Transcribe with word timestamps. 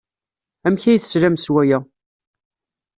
Amek 0.65 0.83
ay 0.85 0.99
teslam 0.99 1.35
s 1.37 1.45
waya? 1.53 1.79